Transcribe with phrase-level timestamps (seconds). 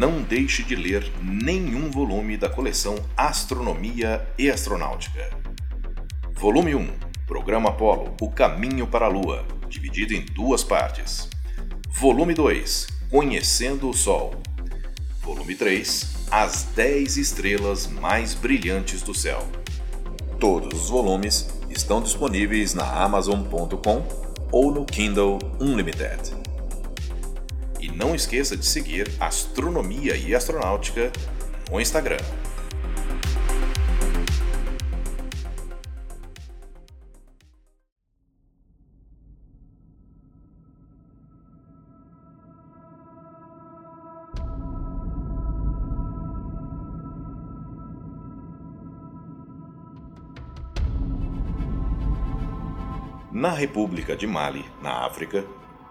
[0.00, 5.28] não deixe de ler nenhum volume da coleção Astronomia e Astronáutica.
[6.32, 6.88] Volume 1
[7.26, 11.28] Programa Apolo O Caminho para a Lua, dividido em duas partes.
[11.90, 14.40] Volume 2 Conhecendo o Sol.
[15.20, 19.46] Volume 3 As 10 estrelas mais brilhantes do céu.
[20.38, 24.02] Todos os volumes estão disponíveis na Amazon.com
[24.50, 26.40] ou no Kindle Unlimited.
[28.00, 31.12] Não esqueça de seguir Astronomia e Astronáutica
[31.70, 32.16] no Instagram.
[53.30, 55.44] Na República de Mali, na África,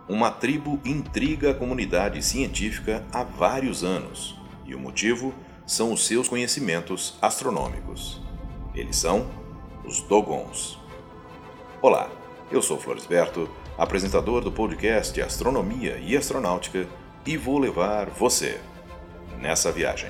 [0.10, 5.36] uma tribo intriga a comunidade científica há vários anos, e o motivo
[5.68, 8.20] são os seus conhecimentos astronômicos.
[8.74, 9.28] Eles são
[9.86, 10.80] os Dogons.
[11.80, 12.10] Olá,
[12.52, 13.48] eu sou Floresberto,
[13.78, 16.88] apresentador do podcast Astronomia e Astronáutica,
[17.24, 18.60] e vou levar você
[19.40, 20.10] nessa viagem.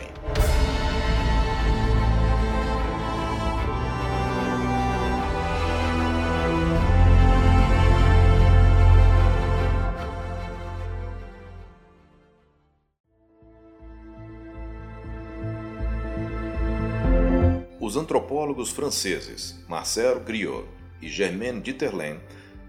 [17.89, 20.63] Os antropólogos franceses Marcel Griot
[21.01, 22.19] e Germaine Dieterlen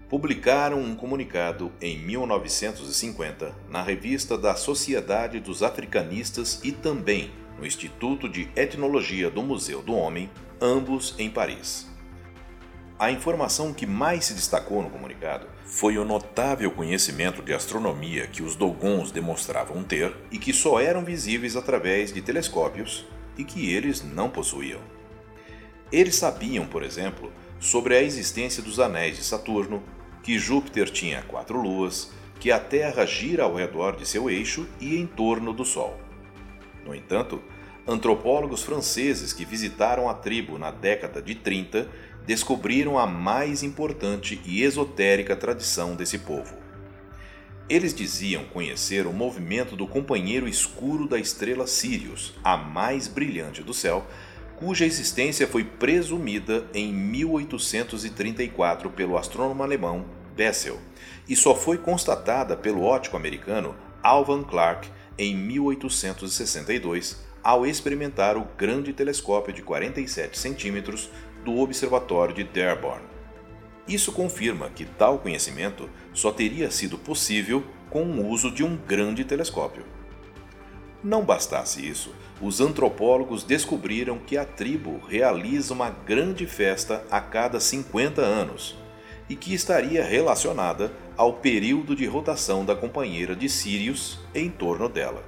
[0.09, 8.27] publicaram um comunicado em 1950 na revista da Sociedade dos Africanistas e também no Instituto
[8.27, 10.27] de Etnologia do Museu do Homem,
[10.59, 11.87] ambos em Paris.
[12.97, 18.41] A informação que mais se destacou no comunicado foi o notável conhecimento de astronomia que
[18.41, 23.05] os Dogons demonstravam ter e que só eram visíveis através de telescópios
[23.37, 24.81] e que eles não possuíam.
[25.91, 29.83] Eles sabiam, por exemplo, sobre a existência dos anéis de Saturno,
[30.23, 34.97] que Júpiter tinha quatro luas, que a Terra gira ao redor de seu eixo e
[34.97, 35.99] em torno do Sol.
[36.85, 37.41] No entanto,
[37.87, 41.87] antropólogos franceses que visitaram a tribo na década de 30
[42.25, 46.55] descobriram a mais importante e esotérica tradição desse povo.
[47.69, 53.73] Eles diziam conhecer o movimento do companheiro escuro da estrela Sirius, a mais brilhante do
[53.73, 54.05] céu,
[54.61, 60.05] cuja existência foi presumida em 1834 pelo astrônomo alemão
[60.35, 60.77] Bessel
[61.27, 68.93] e só foi constatada pelo ótico americano Alvan Clark em 1862 ao experimentar o grande
[68.93, 71.09] telescópio de 47 centímetros
[71.43, 73.01] do Observatório de Dearborn.
[73.87, 79.25] Isso confirma que tal conhecimento só teria sido possível com o uso de um grande
[79.25, 79.83] telescópio.
[81.03, 87.59] Não bastasse isso, os antropólogos descobriram que a tribo realiza uma grande festa a cada
[87.59, 88.75] 50 anos
[89.27, 95.23] e que estaria relacionada ao período de rotação da companheira de Sirius em torno dela.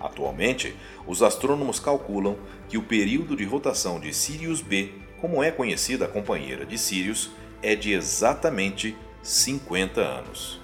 [0.00, 0.74] Atualmente,
[1.06, 2.36] os astrônomos calculam
[2.68, 7.30] que o período de rotação de Sirius B, como é conhecida a companheira de Sirius,
[7.62, 10.59] é de exatamente 50 anos.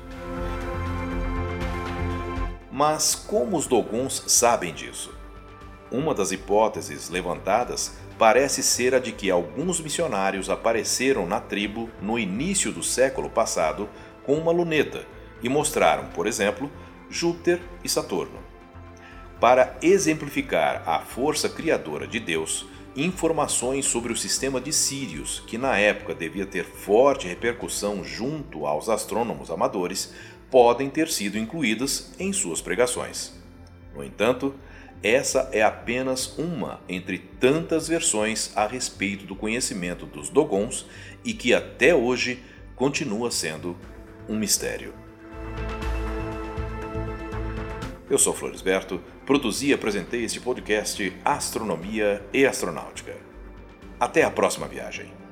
[2.76, 5.10] Mas como os Doguns sabem disso?
[5.90, 12.18] Uma das hipóteses levantadas parece ser a de que alguns missionários apareceram na tribo no
[12.18, 13.88] início do século passado
[14.24, 15.06] com uma luneta
[15.42, 16.70] e mostraram, por exemplo,
[17.08, 18.40] Júpiter e Saturno.
[19.40, 25.78] Para exemplificar a força criadora de Deus, informações sobre o sistema de Sírios, que na
[25.78, 30.14] época devia ter forte repercussão junto aos astrônomos amadores,
[30.50, 33.32] podem ter sido incluídas em suas pregações.
[33.94, 34.54] No entanto,
[35.02, 40.86] essa é apenas uma entre tantas versões a respeito do conhecimento dos Dogons
[41.24, 42.42] e que até hoje
[42.74, 43.76] continua sendo
[44.28, 44.94] um mistério.
[48.08, 53.16] Eu sou Floresberto, produzi e apresentei este podcast Astronomia e Astronáutica.
[53.98, 55.25] Até a próxima viagem.